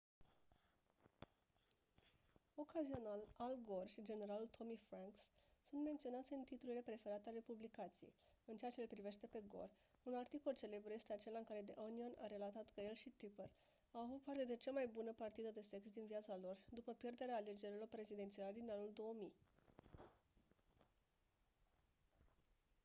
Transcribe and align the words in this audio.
ocazional 2.57 3.23
al 3.37 3.53
gore 3.67 3.87
și 3.95 4.03
generalul 4.09 4.49
tommy 4.57 4.79
franks 4.87 5.29
sunt 5.69 5.81
menționați 5.83 6.33
în 6.33 6.43
titlurile 6.43 6.81
preferate 6.85 7.29
ale 7.29 7.39
publicației 7.49 8.13
în 8.49 8.55
ceea 8.57 8.71
ce-l 8.71 8.87
privește 8.93 9.27
pe 9.27 9.41
gore 9.47 9.71
un 10.03 10.13
articol 10.15 10.53
celebru 10.55 10.91
este 10.93 11.13
acela 11.13 11.37
în 11.37 11.43
care 11.43 11.61
the 11.67 11.73
onion 11.77 12.13
a 12.23 12.27
relatat 12.27 12.67
că 12.71 12.79
el 12.81 12.93
și 13.03 13.09
tipper 13.19 13.49
au 13.91 14.01
avut 14.01 14.59
cea 14.63 14.71
mai 14.79 14.87
bună 14.87 15.11
partidă 15.17 15.49
de 15.53 15.61
sex 15.61 15.89
din 15.91 16.05
viața 16.05 16.35
lor 16.41 16.57
după 16.69 16.91
pierderea 16.91 17.35
alegerilor 17.35 17.87
prezidențiale 17.95 18.51
din 18.55 18.67
anul 18.71 18.91
2000 18.93 19.33